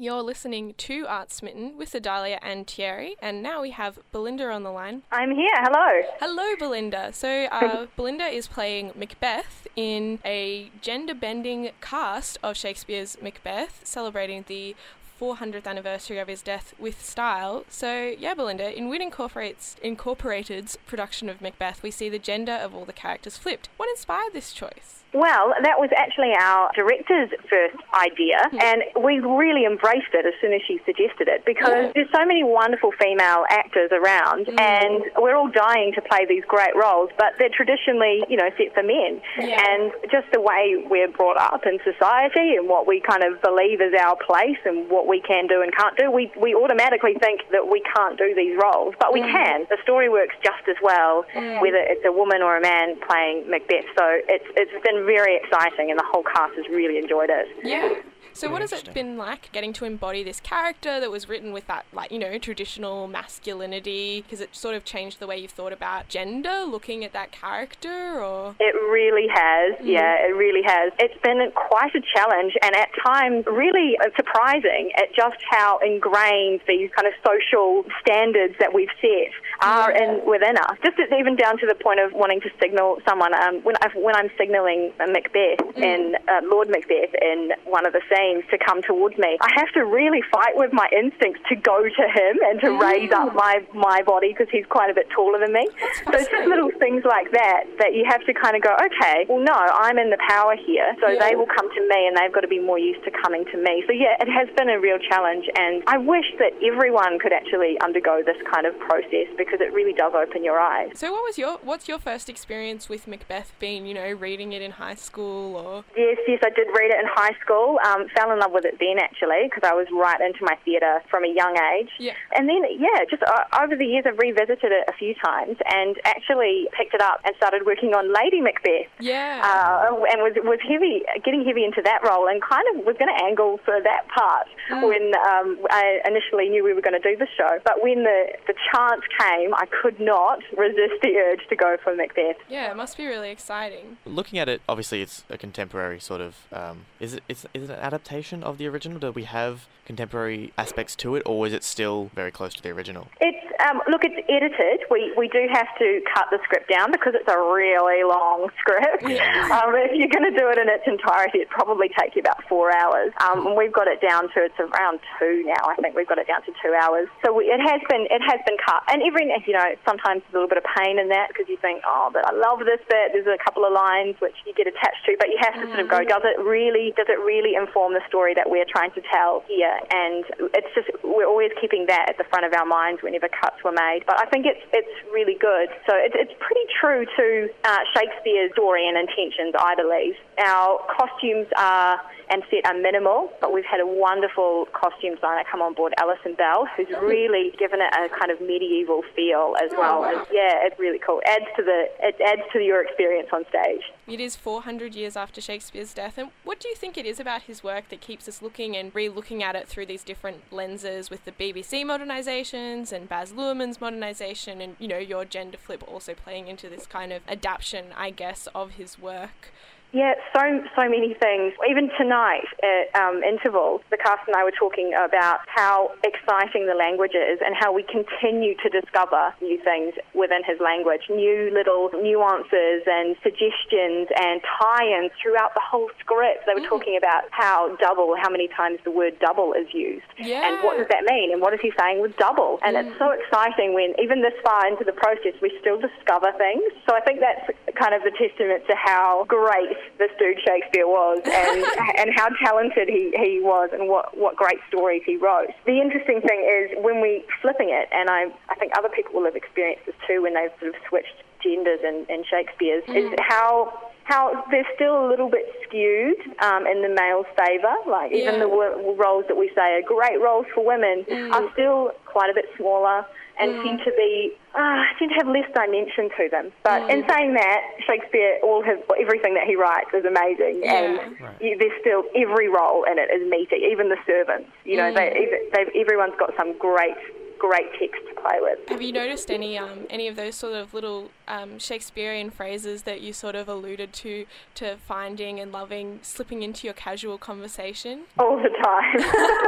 You're 0.00 0.22
listening 0.22 0.74
to 0.74 1.06
Art 1.08 1.32
Smitten 1.32 1.76
with 1.76 1.90
Adalya 1.90 2.38
and 2.40 2.68
Thierry, 2.68 3.16
and 3.20 3.42
now 3.42 3.60
we 3.60 3.72
have 3.72 3.98
Belinda 4.12 4.48
on 4.48 4.62
the 4.62 4.70
line. 4.70 5.02
I'm 5.10 5.34
here. 5.34 5.50
Hello. 5.54 6.02
Hello, 6.20 6.54
Belinda. 6.56 7.12
So, 7.12 7.28
uh, 7.50 7.86
Belinda 7.96 8.26
is 8.26 8.46
playing 8.46 8.92
Macbeth 8.94 9.66
in 9.74 10.20
a 10.24 10.70
gender 10.80 11.14
bending 11.14 11.70
cast 11.80 12.38
of 12.44 12.56
Shakespeare's 12.56 13.20
Macbeth, 13.20 13.80
celebrating 13.82 14.44
the 14.46 14.76
400th 15.20 15.66
anniversary 15.66 16.20
of 16.20 16.28
his 16.28 16.42
death 16.42 16.74
with 16.78 17.04
style. 17.04 17.64
So, 17.68 18.14
yeah, 18.16 18.34
Belinda, 18.34 18.78
in 18.78 18.88
Wit 18.88 19.00
Incorporates, 19.00 19.74
Incorporated's 19.82 20.76
production 20.86 21.28
of 21.28 21.40
Macbeth, 21.40 21.82
we 21.82 21.90
see 21.90 22.08
the 22.08 22.20
gender 22.20 22.52
of 22.52 22.72
all 22.72 22.84
the 22.84 22.92
characters 22.92 23.36
flipped. 23.36 23.68
What 23.76 23.90
inspired 23.90 24.32
this 24.32 24.52
choice? 24.52 25.02
Well, 25.18 25.50
that 25.66 25.82
was 25.82 25.90
actually 25.98 26.30
our 26.38 26.70
director's 26.78 27.34
first 27.50 27.74
idea, 27.90 28.38
hmm. 28.54 28.62
and 28.62 28.78
we 29.02 29.18
really 29.18 29.66
embraced 29.66 30.14
it 30.14 30.22
as 30.22 30.34
soon 30.38 30.54
as 30.54 30.62
she 30.62 30.78
suggested 30.86 31.26
it 31.26 31.42
because 31.42 31.90
there's 31.90 32.10
so 32.14 32.22
many 32.22 32.46
wonderful 32.46 32.94
female 32.94 33.42
actors 33.50 33.90
around, 33.90 34.46
hmm. 34.46 34.54
and 34.62 35.02
we're 35.18 35.34
all 35.34 35.50
dying 35.50 35.90
to 35.98 36.02
play 36.06 36.22
these 36.22 36.46
great 36.46 36.70
roles, 36.78 37.10
but 37.18 37.34
they're 37.42 37.50
traditionally, 37.50 38.22
you 38.30 38.38
know, 38.38 38.46
set 38.54 38.70
for 38.78 38.86
men. 38.86 39.18
Yeah. 39.42 39.58
And 39.58 39.90
just 40.06 40.30
the 40.30 40.38
way 40.38 40.78
we're 40.86 41.10
brought 41.10 41.36
up 41.36 41.66
in 41.66 41.82
society 41.82 42.54
and 42.54 42.70
what 42.70 42.86
we 42.86 43.02
kind 43.02 43.26
of 43.26 43.42
believe 43.42 43.82
is 43.82 43.98
our 43.98 44.14
place 44.22 44.62
and 44.62 44.86
what 44.86 45.10
we 45.10 45.18
can 45.18 45.50
do 45.50 45.66
and 45.66 45.74
can't 45.74 45.98
do, 45.98 46.14
we, 46.14 46.30
we 46.38 46.54
automatically 46.54 47.18
think 47.18 47.42
that 47.50 47.66
we 47.66 47.82
can't 47.90 48.14
do 48.14 48.38
these 48.38 48.54
roles, 48.54 48.94
but 49.02 49.10
we 49.12 49.26
hmm. 49.26 49.34
can. 49.34 49.66
The 49.66 49.82
story 49.82 50.06
works 50.06 50.38
just 50.46 50.62
as 50.70 50.78
well, 50.78 51.26
whether 51.34 51.82
it's 51.82 52.06
a 52.06 52.14
woman 52.14 52.38
or 52.38 52.54
a 52.54 52.62
man 52.62 52.94
playing 53.02 53.50
Macbeth. 53.50 53.90
So 53.98 54.06
it's, 54.30 54.46
it's 54.54 54.78
been 54.86 55.07
very 55.08 55.36
exciting, 55.36 55.90
and 55.90 55.98
the 55.98 56.04
whole 56.12 56.22
cast 56.22 56.54
has 56.56 56.68
really 56.68 56.98
enjoyed 56.98 57.30
it. 57.30 57.48
Yeah. 57.64 57.94
So, 58.34 58.48
what 58.52 58.60
has 58.60 58.72
it 58.72 58.94
been 58.94 59.16
like 59.16 59.50
getting 59.50 59.72
to 59.72 59.84
embody 59.84 60.22
this 60.22 60.38
character 60.38 61.00
that 61.00 61.10
was 61.10 61.28
written 61.28 61.50
with 61.50 61.66
that, 61.66 61.86
like, 61.92 62.12
you 62.12 62.20
know, 62.20 62.38
traditional 62.38 63.08
masculinity? 63.08 64.22
Because 64.22 64.40
it 64.40 64.54
sort 64.54 64.76
of 64.76 64.84
changed 64.84 65.18
the 65.18 65.26
way 65.26 65.38
you've 65.38 65.50
thought 65.50 65.72
about 65.72 66.08
gender, 66.08 66.62
looking 66.62 67.04
at 67.04 67.12
that 67.14 67.32
character, 67.32 68.22
or. 68.22 68.54
It 68.60 68.76
really 68.76 69.26
has, 69.26 69.74
mm-hmm. 69.78 69.88
yeah, 69.88 70.24
it 70.24 70.36
really 70.36 70.62
has. 70.64 70.92
It's 71.00 71.20
been 71.20 71.40
quite 71.56 71.94
a 71.96 72.02
challenge 72.14 72.52
and 72.62 72.76
at 72.76 72.90
times 73.04 73.44
really 73.46 73.98
uh, 74.00 74.10
surprising 74.14 74.92
at 74.96 75.12
just 75.16 75.42
how 75.50 75.78
ingrained 75.78 76.60
these 76.68 76.90
kind 76.94 77.08
of 77.08 77.14
social 77.26 77.84
standards 78.00 78.54
that 78.60 78.72
we've 78.72 78.92
set 79.00 79.32
are 79.60 79.90
in 79.90 80.22
within 80.26 80.56
us. 80.56 80.76
Just 80.84 80.98
even 81.12 81.36
down 81.36 81.58
to 81.58 81.66
the 81.66 81.74
point 81.74 82.00
of 82.00 82.12
wanting 82.12 82.40
to 82.42 82.50
signal 82.60 82.98
someone. 83.08 83.34
Um, 83.34 83.62
when, 83.62 83.76
I, 83.82 83.88
when 83.94 84.14
I'm 84.14 84.30
signaling 84.38 84.92
Macbeth 84.98 85.60
and 85.76 86.16
uh, 86.28 86.40
Lord 86.44 86.68
Macbeth 86.68 87.14
in 87.20 87.52
one 87.64 87.86
of 87.86 87.92
the 87.92 88.02
scenes 88.10 88.44
to 88.50 88.58
come 88.58 88.82
towards 88.82 89.18
me, 89.18 89.38
I 89.40 89.50
have 89.56 89.70
to 89.74 89.84
really 89.84 90.22
fight 90.30 90.54
with 90.54 90.72
my 90.72 90.88
instincts 90.94 91.40
to 91.48 91.56
go 91.56 91.82
to 91.82 92.04
him 92.06 92.34
and 92.46 92.60
to 92.60 92.78
raise 92.78 93.10
up 93.12 93.34
my, 93.34 93.64
my 93.74 94.02
body 94.02 94.34
because 94.36 94.48
he's 94.50 94.66
quite 94.66 94.90
a 94.90 94.94
bit 94.94 95.08
taller 95.10 95.38
than 95.40 95.52
me. 95.52 95.66
So 96.06 96.12
it's 96.14 96.30
just 96.30 96.46
little 96.46 96.70
things 96.78 97.04
like 97.04 97.30
that 97.32 97.64
that 97.78 97.94
you 97.94 98.04
have 98.08 98.24
to 98.26 98.34
kind 98.34 98.54
of 98.56 98.62
go, 98.62 98.74
okay, 98.78 99.26
well, 99.28 99.42
no, 99.42 99.54
I'm 99.54 99.98
in 99.98 100.10
the 100.10 100.20
power 100.28 100.54
here, 100.54 100.94
so 101.00 101.08
Yeah. 101.08 101.28
they 101.28 101.34
will 101.36 101.48
come 101.50 101.66
to 101.66 101.82
me 101.88 102.06
and 102.06 102.16
they've 102.16 102.32
got 102.32 102.42
to 102.42 102.52
be 102.52 102.60
more 102.60 102.78
used 102.78 103.02
to 103.04 103.10
coming 103.10 103.44
to 103.50 103.56
me. 103.58 103.82
So, 103.86 103.92
yeah, 103.92 104.16
it 104.20 104.28
has 104.28 104.48
been 104.56 104.68
a 104.68 104.78
real 104.78 104.98
challenge, 104.98 105.46
and 105.56 105.82
I 105.86 105.98
wish 105.98 106.26
that 106.38 106.52
everyone 106.62 107.18
could 107.18 107.32
actually 107.32 107.80
undergo 107.80 108.22
this 108.24 108.36
kind 108.52 108.66
of 108.66 108.78
process 108.80 109.26
because 109.36 109.47
it 109.60 109.72
really 109.72 109.92
does 109.92 110.12
open 110.14 110.44
your 110.44 110.58
eyes. 110.58 110.90
So, 110.94 111.12
what 111.12 111.24
was 111.24 111.38
your 111.38 111.58
what's 111.62 111.88
your 111.88 111.98
first 111.98 112.28
experience 112.28 112.88
with 112.88 113.06
Macbeth? 113.06 113.52
Been 113.58 113.86
you 113.86 113.94
know 113.94 114.10
reading 114.12 114.52
it 114.52 114.62
in 114.62 114.72
high 114.72 114.94
school 114.94 115.56
or 115.56 115.84
Yes, 115.96 116.18
yes, 116.26 116.40
I 116.44 116.50
did 116.50 116.68
read 116.74 116.90
it 116.90 116.98
in 117.00 117.06
high 117.08 117.36
school. 117.42 117.78
Um, 117.84 118.06
fell 118.14 118.30
in 118.32 118.38
love 118.38 118.52
with 118.52 118.64
it 118.64 118.78
then, 118.80 118.98
actually, 118.98 119.48
because 119.48 119.62
I 119.64 119.74
was 119.74 119.86
right 119.92 120.20
into 120.20 120.40
my 120.42 120.56
theatre 120.64 121.02
from 121.10 121.24
a 121.24 121.32
young 121.32 121.56
age. 121.76 121.90
Yeah. 121.98 122.14
And 122.34 122.48
then, 122.48 122.62
yeah, 122.78 123.04
just 123.08 123.22
uh, 123.22 123.44
over 123.62 123.76
the 123.76 123.86
years, 123.86 124.04
I've 124.06 124.18
revisited 124.18 124.72
it 124.72 124.84
a 124.88 124.92
few 124.92 125.14
times 125.14 125.56
and 125.66 125.96
actually 126.04 126.68
picked 126.76 126.94
it 126.94 127.00
up 127.00 127.20
and 127.24 127.34
started 127.36 127.64
working 127.66 127.94
on 127.94 128.12
Lady 128.12 128.40
Macbeth. 128.40 128.90
yeah 129.00 129.40
Uh, 129.42 129.94
and 130.10 130.22
was 130.22 130.34
was 130.42 130.60
heavy, 130.62 131.02
getting 131.24 131.44
heavy 131.44 131.64
into 131.64 131.82
that 131.82 132.02
role, 132.02 132.26
and 132.28 132.42
kind 132.42 132.64
of 132.74 132.84
was 132.84 132.96
going 132.98 133.10
to 133.10 133.20
angle 133.24 133.60
for 133.64 133.80
that 133.82 134.08
part 134.08 134.48
when 134.82 135.14
um, 135.30 135.58
I 135.70 136.00
initially 136.06 136.48
knew 136.48 136.64
we 136.64 136.72
were 136.74 136.82
going 136.82 136.98
to 136.98 137.04
do 137.04 137.16
the 137.16 137.28
show. 137.36 137.58
But 137.64 137.82
when 137.82 138.02
the 138.04 138.34
the 138.46 138.54
chance 138.72 139.02
came, 139.18 139.37
I 139.54 139.66
could 139.82 139.98
not 140.00 140.40
resist 140.56 141.00
the 141.02 141.16
urge 141.16 141.40
to 141.48 141.56
go 141.56 141.76
for 141.82 141.94
Macbeth. 141.94 142.36
yeah 142.48 142.70
it 142.70 142.76
must 142.76 142.96
be 142.96 143.06
really 143.06 143.30
exciting. 143.30 143.96
Looking 144.04 144.38
at 144.38 144.48
it, 144.48 144.60
obviously 144.68 145.02
it's 145.02 145.24
a 145.30 145.38
contemporary 145.38 146.00
sort 146.00 146.20
of. 146.20 146.36
Um, 146.52 146.86
is 147.00 147.14
it 147.14 147.22
is, 147.28 147.46
is 147.54 147.70
it 147.70 147.72
an 147.72 147.78
adaptation 147.80 148.42
of 148.42 148.58
the 148.58 148.66
original? 148.66 148.98
Do 148.98 149.10
we 149.12 149.24
have 149.24 149.66
contemporary 149.86 150.52
aspects 150.58 150.94
to 150.96 151.16
it, 151.16 151.22
or 151.24 151.46
is 151.46 151.52
it 151.52 151.64
still 151.64 152.10
very 152.14 152.30
close 152.30 152.54
to 152.54 152.62
the 152.62 152.70
original? 152.70 153.08
It's 153.20 153.44
um, 153.68 153.80
look, 153.90 154.04
it's 154.04 154.20
edited. 154.28 154.86
We 154.90 155.12
we 155.16 155.28
do 155.28 155.48
have 155.52 155.66
to 155.78 156.00
cut 156.14 156.26
the 156.30 156.38
script 156.44 156.70
down 156.70 156.92
because 156.92 157.14
it's 157.14 157.28
a 157.28 157.38
really 157.38 158.04
long 158.04 158.48
script. 158.60 159.04
Um, 159.48 159.72
if 159.74 159.92
you're 159.96 160.12
going 160.12 160.28
to 160.28 160.36
do 160.36 160.48
it 160.50 160.58
in 160.58 160.68
its 160.68 160.84
entirety, 160.86 161.40
it'd 161.40 161.48
probably 161.48 161.88
take 161.98 162.14
you 162.14 162.20
about 162.20 162.44
four 162.48 162.74
hours. 162.74 163.12
Um, 163.24 163.46
and 163.46 163.56
we've 163.56 163.72
got 163.72 163.88
it 163.88 164.00
down 164.00 164.28
to 164.34 164.44
it's 164.44 164.58
around 164.60 165.00
two 165.18 165.42
now. 165.46 165.68
I 165.68 165.74
think 165.80 165.96
we've 165.96 166.06
got 166.08 166.18
it 166.18 166.26
down 166.28 166.42
to 166.44 166.52
two 166.62 166.74
hours. 166.76 167.08
So 167.24 167.32
we, 167.32 167.44
it 167.44 167.60
has 167.60 167.80
been 167.88 168.06
it 168.10 168.20
has 168.22 168.40
been 168.46 168.56
cut. 168.60 168.82
And 168.92 169.02
every 169.02 169.24
you 169.46 169.54
know 169.54 169.74
sometimes 169.86 170.22
there's 170.26 170.34
a 170.34 170.36
little 170.36 170.48
bit 170.48 170.58
of 170.58 170.66
pain 170.76 170.98
in 170.98 171.08
that 171.08 171.28
because 171.28 171.48
you 171.48 171.56
think 171.60 171.82
oh 171.86 172.10
but 172.12 172.24
I 172.26 172.32
love 172.32 172.60
this 172.60 172.80
bit. 172.88 173.12
There's 173.12 173.28
a 173.28 173.38
couple 173.42 173.64
of 173.64 173.72
lines 173.72 174.16
which 174.18 174.36
you 174.46 174.54
get 174.54 174.66
attached 174.66 175.04
to, 175.06 175.16
but 175.18 175.28
you 175.28 175.38
have 175.40 175.54
to 175.60 175.66
sort 175.68 175.80
of 175.80 175.88
go 175.88 176.04
does 176.04 176.24
it 176.24 176.40
really 176.42 176.92
does 176.96 177.08
it 177.08 177.20
really 177.20 177.54
inform 177.54 177.94
the 177.94 178.04
story 178.08 178.34
that 178.34 178.48
we're 178.48 178.68
trying 178.68 178.90
to 178.92 179.02
tell 179.12 179.44
here? 179.46 179.78
And 179.90 180.24
it's 180.54 180.72
just 180.74 180.88
we're 181.04 181.28
always 181.28 181.52
keeping 181.60 181.86
that 181.86 182.10
at 182.10 182.16
the 182.18 182.24
front 182.30 182.46
of 182.46 182.52
our 182.54 182.66
minds 182.66 183.02
whenever 183.02 183.28
cuts 183.28 183.62
were 183.64 183.74
made. 183.74 184.02
But 184.06 184.20
I 184.20 184.26
think 184.30 184.46
it's 184.46 184.62
it's 184.72 184.94
really 185.12 185.36
good. 185.38 185.68
So 185.86 185.92
it's, 185.96 186.16
it's 186.16 186.34
pretty 186.38 186.66
true 186.80 187.04
to 187.04 187.26
uh, 187.64 187.82
Shakespeare's 187.94 188.52
story 188.52 188.88
and 188.88 188.96
intentions, 188.96 189.54
I 189.58 189.74
believe. 189.74 190.14
Our 190.38 190.80
costumes 190.96 191.46
are 191.56 192.00
and 192.30 192.42
set 192.50 192.66
are 192.66 192.76
minimal, 192.76 193.32
but 193.40 193.52
we've 193.52 193.64
had 193.64 193.80
a 193.80 193.86
wonderful 193.86 194.66
costume 194.72 195.14
designer 195.14 195.44
come 195.50 195.62
on 195.62 195.74
board, 195.74 195.94
Alison 195.98 196.34
Bell, 196.34 196.68
who's 196.76 196.88
really 197.00 197.52
given 197.58 197.80
it 197.80 197.92
a 197.96 198.08
kind 198.08 198.30
of 198.30 198.40
medieval 198.40 199.02
feel 199.18 199.54
as 199.60 199.70
oh, 199.72 199.78
well. 199.78 200.04
As, 200.04 200.26
yeah, 200.32 200.64
it's 200.64 200.78
really 200.78 201.00
cool. 201.04 201.20
Adds 201.26 201.46
to 201.56 201.62
the 201.62 201.86
it 202.00 202.16
adds 202.24 202.42
to 202.52 202.60
your 202.60 202.82
experience 202.82 203.28
on 203.32 203.44
stage. 203.48 203.82
It 204.06 204.20
is 204.20 204.36
400 204.36 204.94
years 204.94 205.16
after 205.16 205.40
Shakespeare's 205.40 205.92
death, 205.92 206.18
and 206.18 206.30
what 206.44 206.60
do 206.60 206.68
you 206.68 206.76
think 206.76 206.96
it 206.96 207.04
is 207.04 207.18
about 207.18 207.42
his 207.42 207.64
work 207.64 207.88
that 207.88 208.00
keeps 208.00 208.28
us 208.28 208.40
looking 208.40 208.76
and 208.76 208.94
re-looking 208.94 209.42
at 209.42 209.56
it 209.56 209.66
through 209.66 209.86
these 209.86 210.04
different 210.04 210.52
lenses, 210.52 211.10
with 211.10 211.24
the 211.24 211.32
BBC 211.32 211.84
modernisations 211.84 212.92
and 212.92 213.08
Baz 213.08 213.32
Luhrmann's 213.32 213.78
modernisation, 213.78 214.62
and 214.62 214.76
you 214.78 214.86
know 214.86 214.98
your 214.98 215.24
gender 215.24 215.58
flip 215.58 215.82
also 215.86 216.14
playing 216.14 216.46
into 216.46 216.68
this 216.68 216.86
kind 216.86 217.12
of 217.12 217.22
adaptation, 217.26 217.86
I 217.96 218.10
guess, 218.10 218.46
of 218.54 218.72
his 218.72 218.98
work. 218.98 219.50
Yeah, 219.92 220.14
so 220.36 220.44
so 220.76 220.84
many 220.84 221.14
things. 221.14 221.54
Even 221.64 221.88
tonight 221.96 222.44
at 222.60 222.92
um, 223.00 223.22
intervals, 223.22 223.80
the 223.90 223.96
cast 223.96 224.20
and 224.28 224.36
I 224.36 224.44
were 224.44 224.52
talking 224.52 224.92
about 224.92 225.40
how 225.48 225.92
exciting 226.04 226.66
the 226.66 226.76
language 226.76 227.16
is 227.16 227.40
and 227.40 227.56
how 227.56 227.72
we 227.72 227.84
continue 227.88 228.52
to 228.60 228.68
discover 228.68 229.32
new 229.40 229.56
things 229.64 229.94
within 230.12 230.44
his 230.44 230.60
language, 230.60 231.08
new 231.08 231.48
little 231.56 231.88
nuances 231.96 232.84
and 232.84 233.16
suggestions 233.24 234.12
and 234.12 234.44
tie-ins 234.44 235.10
throughout 235.22 235.56
the 235.56 235.64
whole 235.64 235.88
script. 236.00 236.44
They 236.44 236.60
were 236.60 236.68
talking 236.68 237.00
about 237.00 237.24
how 237.30 237.74
double, 237.80 238.12
how 238.20 238.28
many 238.28 238.48
times 238.48 238.80
the 238.84 238.92
word 238.92 239.16
double 239.20 239.54
is 239.54 239.72
used, 239.72 240.04
and 240.20 240.60
what 240.60 240.76
does 240.76 240.88
that 240.92 241.08
mean, 241.08 241.32
and 241.32 241.40
what 241.40 241.54
is 241.54 241.60
he 241.64 241.72
saying 241.80 242.02
with 242.04 242.12
double? 242.20 242.60
And 242.60 242.76
it's 242.76 242.98
so 242.98 243.08
exciting 243.16 243.72
when 243.72 243.96
even 243.96 244.20
this 244.20 244.36
far 244.44 244.68
into 244.68 244.84
the 244.84 244.92
process, 244.92 245.32
we 245.40 245.48
still 245.64 245.80
discover 245.80 246.28
things. 246.36 246.76
So 246.84 246.92
I 246.92 247.00
think 247.00 247.24
that's 247.24 247.48
kind 247.72 247.96
of 247.96 248.04
a 248.04 248.12
testament 248.12 248.68
to 248.68 248.76
how 248.76 249.24
great 249.28 249.77
dude 250.18 250.38
Shakespeare 250.46 250.86
was 250.86 251.20
and 251.24 251.64
and 251.98 252.10
how 252.14 252.28
talented 252.44 252.88
he, 252.88 253.12
he 253.16 253.40
was 253.42 253.70
and 253.72 253.88
what, 253.88 254.16
what 254.16 254.36
great 254.36 254.58
stories 254.68 255.02
he 255.06 255.16
wrote. 255.16 255.48
The 255.66 255.80
interesting 255.80 256.20
thing 256.20 256.40
is 256.42 256.76
when 256.82 257.00
we 257.00 257.24
flipping 257.42 257.70
it, 257.70 257.88
and 257.92 258.10
I, 258.10 258.26
I 258.48 258.54
think 258.56 258.72
other 258.76 258.88
people 258.88 259.14
will 259.14 259.24
have 259.24 259.36
experienced 259.36 259.86
this 259.86 259.94
too 260.06 260.22
when 260.22 260.34
they've 260.34 260.50
sort 260.60 260.74
of 260.74 260.80
switched 260.88 261.22
genders 261.42 261.80
in, 261.84 262.04
in 262.08 262.24
Shakespeare's, 262.28 262.82
is 262.88 263.12
how 263.20 263.72
how 264.04 264.42
they're 264.50 264.66
still 264.74 265.04
a 265.04 265.06
little 265.06 265.28
bit 265.28 265.44
skewed 265.66 266.16
um, 266.40 266.66
in 266.66 266.80
the 266.82 266.88
male's 266.88 267.26
favour. 267.36 267.74
Like 267.86 268.10
even 268.12 268.34
Yeah. 268.34 268.40
the 268.40 268.48
wo- 268.48 268.94
roles 268.96 269.24
that 269.28 269.36
we 269.36 269.50
say 269.54 269.74
are 269.78 269.82
great 269.82 270.18
roles 270.20 270.46
for 270.54 270.64
women 270.64 271.04
are 271.32 271.44
still 271.52 271.92
quite 272.06 272.30
a 272.30 272.34
bit 272.34 272.46
smaller 272.56 273.04
and 273.40 273.62
seem 273.62 273.78
to 273.78 273.92
be 273.96 274.32
uh, 274.54 274.82
seem 274.98 275.08
to 275.10 275.14
have 275.14 275.28
less 275.28 275.46
dimension 275.54 276.10
to 276.16 276.28
them. 276.30 276.50
But 276.64 276.90
in 276.90 277.04
saying 277.08 277.34
that, 277.34 277.60
Shakespeare, 277.86 278.38
all 278.42 278.62
his 278.62 278.78
everything 279.00 279.34
that 279.34 279.46
he 279.46 279.56
writes 279.56 279.90
is 279.94 280.04
amazing, 280.04 280.62
and 280.66 281.20
Right. 281.20 281.36
you, 281.40 281.56
there's 281.58 281.78
still 281.80 282.04
every 282.14 282.48
role 282.48 282.84
in 282.84 282.98
it 282.98 283.08
is 283.14 283.28
meaty. 283.30 283.66
Even 283.70 283.88
the 283.88 283.98
servants, 284.06 284.50
you 284.64 284.76
know, 284.76 284.92
they, 284.92 285.28
they've, 285.54 285.70
everyone's 285.74 286.14
got 286.18 286.34
some 286.36 286.56
great 286.58 286.96
great 287.38 287.70
text 287.78 288.02
to 288.08 288.20
play 288.20 288.38
with. 288.40 288.58
Have 288.68 288.82
you 288.82 288.92
noticed 288.92 289.30
any 289.30 289.56
um, 289.56 289.86
any 289.90 290.08
of 290.08 290.16
those 290.16 290.34
sort 290.34 290.54
of 290.54 290.74
little 290.74 291.10
um, 291.28 291.58
Shakespearean 291.58 292.30
phrases 292.30 292.82
that 292.82 293.00
you 293.00 293.12
sort 293.12 293.34
of 293.34 293.48
alluded 293.48 293.92
to 293.94 294.26
to 294.56 294.76
finding 294.76 295.38
and 295.40 295.52
loving 295.52 296.00
slipping 296.02 296.42
into 296.42 296.66
your 296.66 296.74
casual 296.74 297.16
conversation? 297.18 298.02
All 298.18 298.36
the 298.36 298.50
time. 298.62 298.98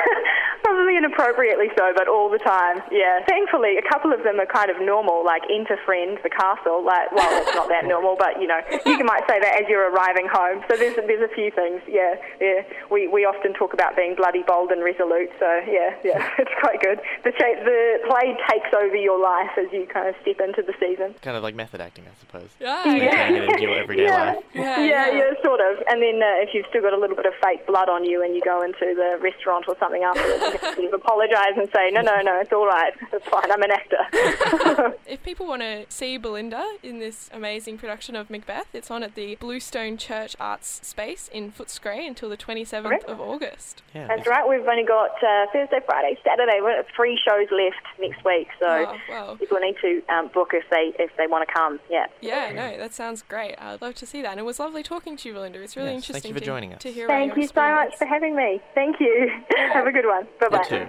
Probably 0.78 0.96
inappropriately 0.96 1.74
so, 1.76 1.90
but 1.98 2.08
all 2.08 2.30
the 2.30 2.38
time. 2.38 2.86
Yeah. 2.92 3.26
Thankfully, 3.26 3.82
a 3.82 3.86
couple 3.90 4.14
of 4.14 4.22
them 4.22 4.40
are 4.40 4.46
kind 4.46 4.70
of 4.70 4.78
normal, 4.80 5.26
like 5.26 5.42
enter 5.50 5.74
friend 5.84 6.20
the 6.22 6.30
castle. 6.30 6.86
Like, 6.86 7.10
well, 7.12 7.26
it's 7.42 7.56
not 7.56 7.68
that 7.70 7.86
normal, 7.90 8.16
but 8.16 8.40
you 8.40 8.46
know, 8.46 8.62
you 8.86 9.02
might 9.02 9.26
say 9.28 9.42
that 9.42 9.58
as 9.58 9.66
you're 9.68 9.90
arriving 9.90 10.30
home. 10.30 10.62
So 10.70 10.78
there's 10.78 10.94
there's 10.96 11.26
a 11.26 11.34
few 11.34 11.50
things. 11.50 11.82
Yeah, 11.90 12.14
yeah. 12.40 12.62
We 12.92 13.08
we 13.08 13.26
often 13.26 13.54
talk 13.58 13.74
about 13.74 13.96
being 13.98 14.14
bloody 14.14 14.44
bold 14.46 14.70
and 14.70 14.84
resolute. 14.84 15.34
So 15.42 15.50
yeah, 15.66 15.98
yeah, 16.06 16.30
it's 16.38 16.54
quite 16.62 16.78
good. 16.80 17.02
The 17.26 17.32
cha- 17.34 17.58
the 17.66 17.98
play 18.06 18.38
takes 18.46 18.70
over 18.78 18.96
your 18.96 19.18
life 19.18 19.58
as 19.58 19.74
you 19.74 19.88
kind 19.90 20.08
of 20.08 20.14
step 20.22 20.38
into 20.46 20.62
the 20.62 20.78
season. 20.80 21.16
Kind 21.26 21.38
of 21.38 21.42
like 21.42 21.56
method 21.56 21.82
acting, 21.82 22.06
I 22.06 22.14
suppose. 22.22 22.54
Yeah, 22.62 22.86
Maintaining 22.86 23.42
it 23.42 23.50
into 23.50 23.62
your 23.66 23.80
everyday 23.82 24.06
yeah. 24.06 24.38
life. 24.38 24.44
Yeah, 24.54 24.62
yeah, 24.62 24.86
yeah. 24.86 25.34
yeah, 25.34 25.44
sort 25.44 25.58
of. 25.60 25.82
And 25.90 26.06
then 26.06 26.22
uh, 26.22 26.46
if 26.46 26.54
you've 26.54 26.70
still 26.70 26.84
got 26.86 26.94
a 26.94 27.00
little 27.02 27.16
bit 27.16 27.26
of 27.26 27.34
fake 27.42 27.66
blood 27.66 27.90
on 27.90 28.06
you 28.06 28.22
and 28.22 28.36
you 28.36 28.42
go 28.46 28.62
into 28.62 28.94
the 28.94 29.18
restaurant 29.22 29.66
or 29.68 29.76
something 29.80 30.04
afterwards, 30.04 30.54
you 30.54 30.60
can 30.60 30.67
sort 30.76 30.88
of 30.88 30.94
apologise 30.94 31.54
and 31.58 31.70
say, 31.74 31.90
no, 31.92 32.02
no, 32.02 32.22
no, 32.22 32.40
it's 32.40 32.52
all 32.54 32.66
right. 32.66 32.94
It's 33.14 33.26
fine. 33.28 33.52
I'm 33.52 33.62
an 33.62 33.72
actor. 33.72 34.94
If 35.08 35.24
people 35.24 35.48
want 35.48 35.62
to 35.62 35.86
see 35.90 36.18
Belinda 36.18 36.64
in 36.84 37.00
this 37.00 37.30
amazing 37.34 37.78
production 37.78 38.16
of 38.16 38.30
Macbeth, 38.30 38.68
it's 38.74 38.92
on 38.92 39.04
at 39.04 39.16
the 39.16 39.36
Bluestone 39.36 39.98
Church 39.98 40.36
Arts 40.40 40.80
Space 40.84 41.30
in 41.34 41.52
Footscray 41.52 42.06
until 42.08 42.30
the 42.30 42.36
27th 42.38 42.84
Correct. 42.84 43.06
of 43.06 43.20
August. 43.22 43.82
Yeah. 43.94 44.08
That's 44.08 44.22
it's- 44.22 44.28
right. 44.28 44.48
We've 44.48 44.68
only 44.68 44.84
got 44.84 45.12
uh, 45.24 45.46
Thursday, 45.54 45.80
Friday, 45.86 46.18
Saturday. 46.24 46.60
We've 46.62 46.76
got 46.76 46.86
three 46.96 47.18
shows 47.26 47.48
left 47.52 47.86
next 48.00 48.24
week, 48.26 48.48
so 48.60 48.68
Oh, 48.68 48.96
wow. 49.10 49.36
people 49.40 49.58
need 49.60 49.76
to 49.82 50.02
um, 50.14 50.28
book 50.34 50.52
if 50.54 50.66
they 50.70 50.94
if 51.00 51.12
they 51.18 51.28
want 51.28 51.48
to 51.48 51.54
come. 51.54 51.80
Yeah. 51.90 52.08
Yeah, 52.22 52.52
no, 52.54 52.78
that 52.78 52.94
sounds 52.94 53.22
great. 53.22 53.56
I'd 53.60 53.82
love 53.82 53.96
to 53.96 54.06
see 54.06 54.22
that. 54.22 54.32
And 54.32 54.40
it 54.40 54.44
was 54.44 54.60
lovely 54.60 54.84
talking 54.84 55.16
to 55.18 55.28
you, 55.30 55.34
Belinda. 55.34 55.62
It's 55.62 55.76
really 55.78 55.94
Yes, 55.94 56.06
thank 56.08 56.10
you 56.10 56.16
interesting 56.16 56.34
for 56.34 56.40
to, 56.40 56.46
joining 56.46 56.74
us. 56.74 56.82
to 56.84 56.92
hear 56.92 57.08
Thank 57.08 57.36
you 57.38 57.48
so 57.48 57.54
much 57.62 57.96
for 57.98 58.06
having 58.06 58.36
me. 58.36 58.62
Thank 58.76 59.00
you. 59.00 59.32
Have 59.74 59.88
a 59.88 59.92
good 59.92 60.06
one. 60.06 60.28
Bye 60.40 60.50
bye. 60.50 60.57
You 60.58 60.64
too. 60.64 60.88